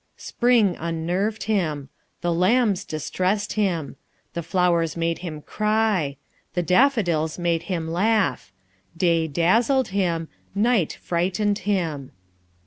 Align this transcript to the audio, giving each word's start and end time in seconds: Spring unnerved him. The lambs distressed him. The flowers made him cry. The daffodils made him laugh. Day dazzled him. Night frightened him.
Spring 0.17 0.75
unnerved 0.79 1.43
him. 1.43 1.89
The 2.21 2.33
lambs 2.33 2.85
distressed 2.85 3.53
him. 3.53 3.97
The 4.33 4.41
flowers 4.41 4.97
made 4.97 5.19
him 5.19 5.43
cry. 5.43 6.17
The 6.55 6.63
daffodils 6.63 7.37
made 7.37 7.61
him 7.69 7.87
laugh. 7.87 8.51
Day 8.97 9.27
dazzled 9.27 9.89
him. 9.89 10.27
Night 10.55 10.93
frightened 10.99 11.59
him. 11.69 12.13